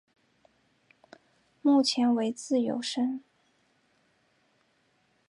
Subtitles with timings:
[1.61, 3.23] 目前为自由身。